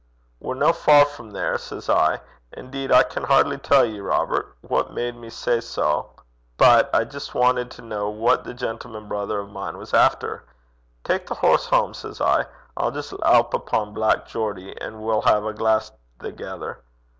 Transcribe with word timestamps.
"We're 0.39 0.55
no 0.55 0.73
far 0.73 1.05
frae 1.05 1.29
there," 1.29 1.59
says 1.59 1.87
I 1.87 2.21
an' 2.53 2.71
deed 2.71 2.91
I 2.91 3.03
can 3.03 3.21
hardly 3.25 3.59
tell 3.59 3.85
ye, 3.85 3.99
Robert, 3.99 4.57
what 4.61 4.95
garred 4.95 5.15
me 5.15 5.29
say 5.29 5.59
sae, 5.59 6.01
but 6.57 6.89
I 6.91 7.03
jist 7.03 7.33
wantit 7.35 7.69
to 7.69 7.83
ken 7.83 8.17
what 8.17 8.43
that 8.45 8.55
gentleman 8.55 9.07
brither 9.07 9.39
o' 9.39 9.45
mine 9.45 9.77
was 9.77 9.93
efter; 9.93 10.43
"tak 11.03 11.27
the 11.27 11.35
horse 11.35 11.67
hame," 11.67 11.93
says 11.93 12.19
I 12.19 12.47
"I'll 12.75 12.89
jist 12.89 13.11
loup 13.13 13.21
upo' 13.23 13.85
Black 13.91 14.25
Geordie 14.25 14.75
an' 14.81 15.01
we'll 15.01 15.21
hae 15.21 15.33
a 15.35 15.53
glaiss 15.53 15.91
thegither. 16.17 16.79